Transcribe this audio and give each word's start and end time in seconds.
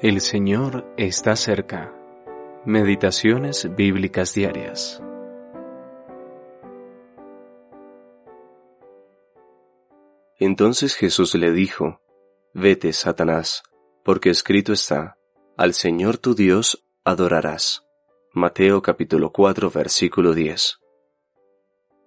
El 0.00 0.20
Señor 0.20 0.86
está 0.96 1.34
cerca. 1.34 1.92
Meditaciones 2.64 3.74
bíblicas 3.74 4.32
diarias. 4.32 5.02
Entonces 10.38 10.94
Jesús 10.94 11.34
le 11.34 11.50
dijo, 11.50 12.00
Vete, 12.54 12.92
Satanás, 12.92 13.64
porque 14.04 14.30
escrito 14.30 14.72
está, 14.72 15.18
Al 15.56 15.74
Señor 15.74 16.16
tu 16.16 16.36
Dios 16.36 16.86
adorarás. 17.02 17.84
Mateo 18.32 18.82
capítulo 18.82 19.32
4 19.32 19.68
versículo 19.68 20.32
10. 20.32 20.78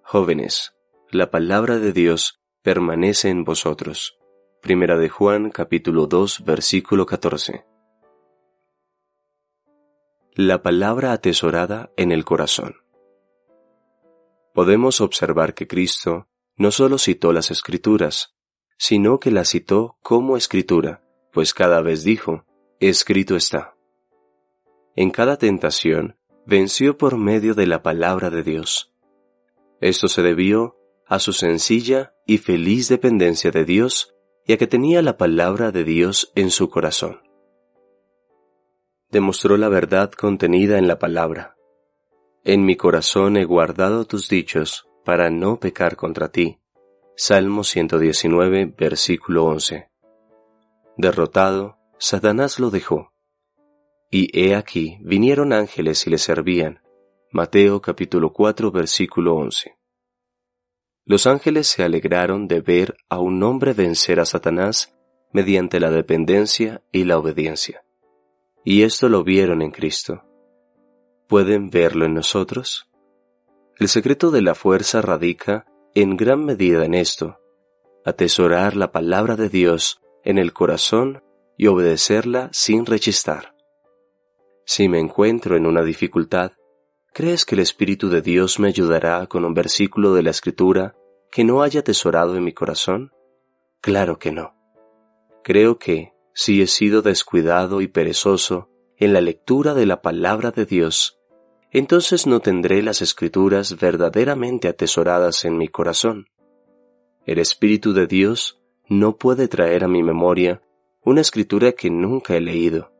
Jóvenes, 0.00 0.72
la 1.10 1.30
palabra 1.30 1.76
de 1.76 1.92
Dios 1.92 2.40
permanece 2.62 3.28
en 3.28 3.44
vosotros. 3.44 4.16
Primera 4.62 4.96
de 4.96 5.10
Juan 5.10 5.50
capítulo 5.50 6.06
2 6.06 6.42
versículo 6.46 7.04
14. 7.04 7.66
La 10.34 10.62
palabra 10.62 11.12
atesorada 11.12 11.92
en 11.98 12.10
el 12.10 12.24
corazón. 12.24 12.76
Podemos 14.54 15.02
observar 15.02 15.52
que 15.52 15.66
Cristo 15.66 16.26
no 16.56 16.70
solo 16.70 16.96
citó 16.96 17.34
las 17.34 17.50
escrituras, 17.50 18.34
sino 18.78 19.20
que 19.20 19.30
las 19.30 19.50
citó 19.50 19.98
como 20.00 20.38
escritura, 20.38 21.02
pues 21.34 21.52
cada 21.52 21.82
vez 21.82 22.02
dijo, 22.02 22.46
escrito 22.80 23.36
está. 23.36 23.76
En 24.96 25.10
cada 25.10 25.36
tentación 25.36 26.16
venció 26.46 26.96
por 26.96 27.18
medio 27.18 27.52
de 27.52 27.66
la 27.66 27.82
palabra 27.82 28.30
de 28.30 28.42
Dios. 28.42 28.90
Esto 29.82 30.08
se 30.08 30.22
debió 30.22 30.78
a 31.06 31.18
su 31.18 31.34
sencilla 31.34 32.14
y 32.26 32.38
feliz 32.38 32.88
dependencia 32.88 33.50
de 33.50 33.66
Dios 33.66 34.14
y 34.46 34.54
a 34.54 34.56
que 34.56 34.66
tenía 34.66 35.02
la 35.02 35.18
palabra 35.18 35.72
de 35.72 35.84
Dios 35.84 36.32
en 36.34 36.50
su 36.50 36.70
corazón 36.70 37.20
demostró 39.12 39.58
la 39.58 39.68
verdad 39.68 40.10
contenida 40.10 40.78
en 40.78 40.88
la 40.88 40.98
palabra. 40.98 41.54
En 42.44 42.64
mi 42.64 42.76
corazón 42.76 43.36
he 43.36 43.44
guardado 43.44 44.06
tus 44.06 44.28
dichos 44.28 44.88
para 45.04 45.30
no 45.30 45.60
pecar 45.60 45.96
contra 45.96 46.32
ti. 46.32 46.58
Salmo 47.14 47.62
119, 47.62 48.74
versículo 48.76 49.44
11. 49.44 49.90
Derrotado, 50.96 51.78
Satanás 51.98 52.58
lo 52.58 52.70
dejó. 52.70 53.12
Y 54.10 54.30
he 54.32 54.54
aquí 54.54 54.98
vinieron 55.02 55.52
ángeles 55.52 56.06
y 56.06 56.10
le 56.10 56.18
servían. 56.18 56.80
Mateo 57.30 57.82
capítulo 57.82 58.32
4, 58.32 58.72
versículo 58.72 59.36
11. 59.36 59.76
Los 61.04 61.26
ángeles 61.26 61.66
se 61.66 61.82
alegraron 61.82 62.48
de 62.48 62.62
ver 62.62 62.96
a 63.10 63.18
un 63.18 63.42
hombre 63.42 63.74
vencer 63.74 64.20
a 64.20 64.24
Satanás 64.24 64.94
mediante 65.32 65.80
la 65.80 65.90
dependencia 65.90 66.82
y 66.92 67.04
la 67.04 67.18
obediencia 67.18 67.81
y 68.64 68.82
esto 68.82 69.08
lo 69.08 69.24
vieron 69.24 69.62
en 69.62 69.70
Cristo. 69.70 70.24
¿Pueden 71.28 71.70
verlo 71.70 72.04
en 72.04 72.14
nosotros? 72.14 72.88
El 73.78 73.88
secreto 73.88 74.30
de 74.30 74.42
la 74.42 74.54
fuerza 74.54 75.02
radica 75.02 75.66
en 75.94 76.16
gran 76.16 76.44
medida 76.44 76.84
en 76.84 76.94
esto, 76.94 77.38
atesorar 78.04 78.76
la 78.76 78.92
palabra 78.92 79.36
de 79.36 79.48
Dios 79.48 80.00
en 80.24 80.38
el 80.38 80.52
corazón 80.52 81.22
y 81.56 81.66
obedecerla 81.66 82.48
sin 82.52 82.86
rechistar. 82.86 83.54
Si 84.64 84.88
me 84.88 85.00
encuentro 85.00 85.56
en 85.56 85.66
una 85.66 85.82
dificultad, 85.82 86.52
¿crees 87.12 87.44
que 87.44 87.56
el 87.56 87.60
Espíritu 87.60 88.08
de 88.08 88.22
Dios 88.22 88.58
me 88.58 88.68
ayudará 88.68 89.26
con 89.26 89.44
un 89.44 89.54
versículo 89.54 90.14
de 90.14 90.22
la 90.22 90.30
Escritura 90.30 90.94
que 91.30 91.44
no 91.44 91.62
haya 91.62 91.80
atesorado 91.80 92.36
en 92.36 92.44
mi 92.44 92.52
corazón? 92.52 93.12
Claro 93.80 94.18
que 94.18 94.32
no. 94.32 94.54
Creo 95.42 95.78
que, 95.78 96.11
si 96.34 96.62
he 96.62 96.66
sido 96.66 97.02
descuidado 97.02 97.80
y 97.80 97.88
perezoso 97.88 98.70
en 98.96 99.12
la 99.12 99.20
lectura 99.20 99.74
de 99.74 99.86
la 99.86 100.02
palabra 100.02 100.50
de 100.50 100.64
Dios, 100.64 101.18
entonces 101.70 102.26
no 102.26 102.40
tendré 102.40 102.82
las 102.82 103.02
escrituras 103.02 103.78
verdaderamente 103.80 104.68
atesoradas 104.68 105.44
en 105.44 105.56
mi 105.56 105.68
corazón. 105.68 106.26
El 107.24 107.38
Espíritu 107.38 107.92
de 107.92 108.06
Dios 108.06 108.60
no 108.88 109.16
puede 109.16 109.48
traer 109.48 109.84
a 109.84 109.88
mi 109.88 110.02
memoria 110.02 110.62
una 111.02 111.20
escritura 111.20 111.72
que 111.72 111.90
nunca 111.90 112.36
he 112.36 112.40
leído, 112.40 112.92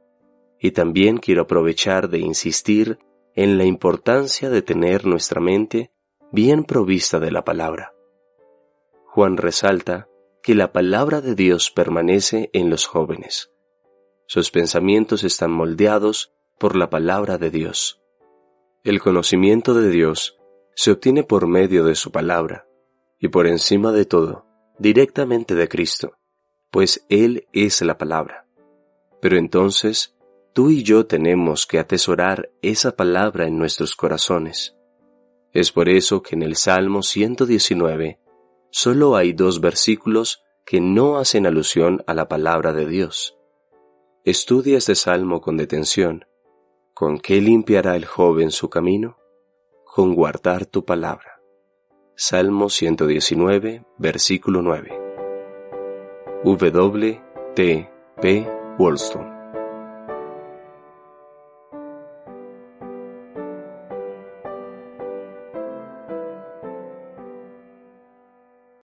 y 0.59 0.71
también 0.71 1.19
quiero 1.19 1.43
aprovechar 1.43 2.09
de 2.09 2.19
insistir 2.19 2.99
en 3.35 3.59
la 3.59 3.65
importancia 3.65 4.51
de 4.51 4.63
tener 4.63 5.07
nuestra 5.07 5.41
mente 5.41 5.91
bien 6.31 6.65
provista 6.65 7.21
de 7.21 7.31
la 7.31 7.45
palabra. 7.45 7.93
Juan 9.07 9.37
resalta 9.37 10.09
que 10.43 10.57
la 10.57 10.73
palabra 10.73 11.21
de 11.21 11.37
Dios 11.37 11.71
permanece 11.71 12.51
en 12.53 12.69
los 12.69 12.87
jóvenes. 12.87 13.53
Sus 14.27 14.51
pensamientos 14.51 15.23
están 15.23 15.53
moldeados 15.53 16.33
por 16.59 16.75
la 16.75 16.91
palabra 16.91 17.39
de 17.39 17.51
Dios. 17.51 18.01
El 18.83 19.01
conocimiento 19.01 19.73
de 19.75 19.89
Dios 19.89 20.37
se 20.75 20.91
obtiene 20.91 21.23
por 21.23 21.47
medio 21.47 21.85
de 21.85 21.95
su 21.95 22.11
palabra, 22.11 22.67
y 23.21 23.29
por 23.29 23.47
encima 23.47 23.93
de 23.93 24.05
todo, 24.05 24.47
directamente 24.79 25.55
de 25.55 25.69
Cristo, 25.69 26.17
pues 26.73 27.07
Él 27.09 27.47
es 27.53 27.81
la 27.83 27.97
palabra. 27.97 28.49
Pero 29.21 29.37
entonces, 29.37 30.17
tú 30.53 30.71
y 30.71 30.83
yo 30.83 31.07
tenemos 31.07 31.67
que 31.67 31.79
atesorar 31.79 32.51
esa 32.63 32.97
palabra 32.97 33.47
en 33.47 33.59
nuestros 33.59 33.95
corazones. 33.95 34.75
Es 35.53 35.71
por 35.71 35.89
eso 35.89 36.23
que 36.23 36.35
en 36.35 36.43
el 36.43 36.57
Salmo 36.57 37.03
119 37.03 38.19
solo 38.73 39.15
hay 39.15 39.33
dos 39.33 39.61
versículos 39.61 40.43
que 40.65 40.81
no 40.81 41.19
hacen 41.19 41.47
alusión 41.47 42.03
a 42.09 42.15
la 42.15 42.27
palabra 42.27 42.73
de 42.73 42.87
Dios. 42.87 43.39
Estudia 44.25 44.79
este 44.79 44.97
salmo 44.97 45.41
con 45.41 45.57
detención. 45.57 46.25
¿Con 46.95 47.21
qué 47.21 47.41
limpiará 47.41 47.95
el 47.95 48.07
joven 48.07 48.51
su 48.51 48.69
camino? 48.69 49.19
Con 49.85 50.15
guardar 50.15 50.67
tu 50.67 50.85
palabra. 50.85 51.41
Salmo 52.17 52.69
119, 52.69 53.85
versículo 53.99 54.63
9. 54.63 54.91
W. 56.45 57.23
T. 57.55 57.91
P. 58.21 58.49
Wollstone 58.79 59.42